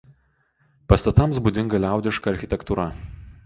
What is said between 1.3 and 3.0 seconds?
būdinga liaudiška architektūra.